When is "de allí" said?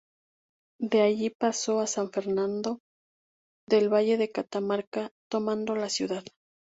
0.79-1.29